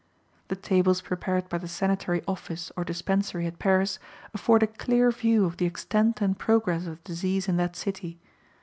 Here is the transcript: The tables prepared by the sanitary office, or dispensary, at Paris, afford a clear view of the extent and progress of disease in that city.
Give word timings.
The 0.47 0.55
tables 0.55 0.99
prepared 1.01 1.47
by 1.47 1.59
the 1.59 1.67
sanitary 1.67 2.23
office, 2.27 2.71
or 2.75 2.83
dispensary, 2.83 3.45
at 3.45 3.59
Paris, 3.59 3.99
afford 4.33 4.63
a 4.63 4.65
clear 4.65 5.11
view 5.11 5.45
of 5.45 5.57
the 5.57 5.67
extent 5.67 6.21
and 6.21 6.35
progress 6.39 6.87
of 6.87 7.03
disease 7.03 7.47
in 7.47 7.57
that 7.57 7.75
city. 7.75 8.19